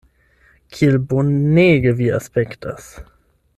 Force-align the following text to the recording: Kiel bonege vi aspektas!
Kiel 0.77 0.97
bonege 1.11 1.93
vi 2.01 2.11
aspektas! 2.21 2.91